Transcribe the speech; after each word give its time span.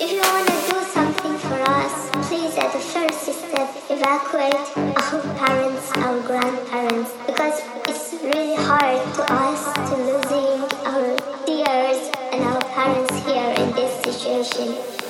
If 0.00 0.12
you 0.12 0.20
want 0.20 0.46
to 0.46 0.54
do 0.70 0.78
something 0.94 1.36
for 1.38 1.60
us, 1.74 2.10
please 2.28 2.56
at 2.56 2.72
the 2.72 2.78
first 2.78 3.18
step 3.18 3.68
evacuate 3.90 4.54
our 4.54 5.20
parents, 5.34 5.90
our 5.96 6.20
grandparents, 6.22 7.10
because 7.26 7.60
it's 7.88 8.22
really 8.22 8.54
hard 8.54 9.02
to 9.16 9.32
us 9.32 9.74
to 9.90 9.96
losing 9.96 10.62
our 10.86 11.16
dears 11.46 12.14
and 12.30 12.44
our 12.44 12.60
parents 12.78 13.12
here 13.26 13.52
in 13.58 13.74
this 13.74 13.92
situation. 14.04 15.07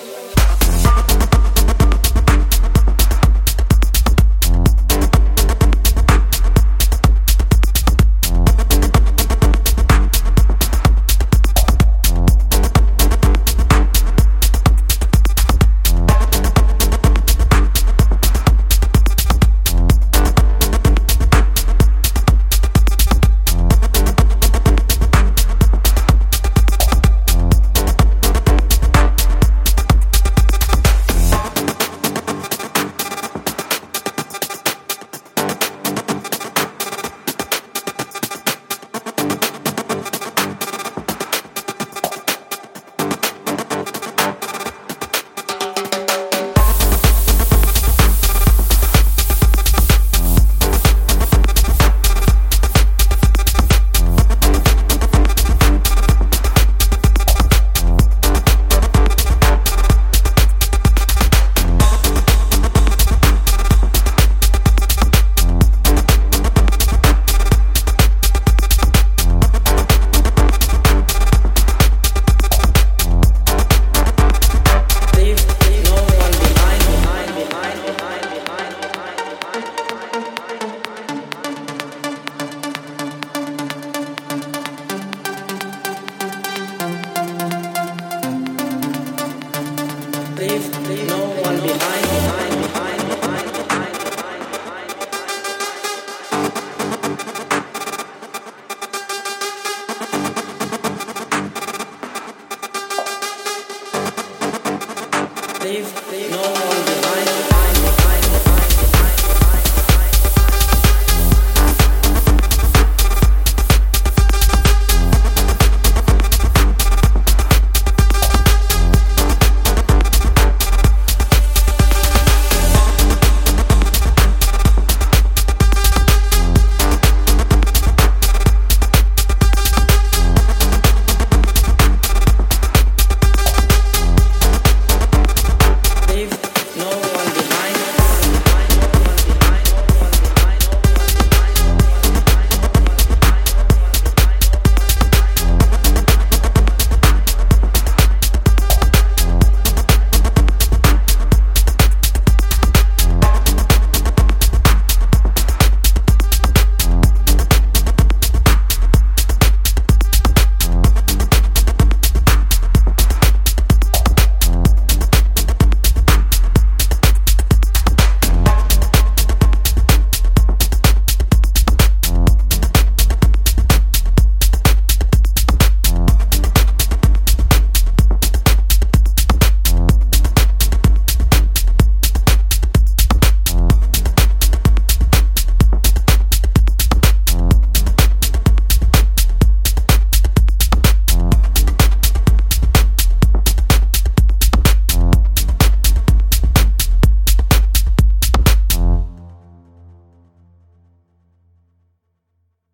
No 90.59 91.97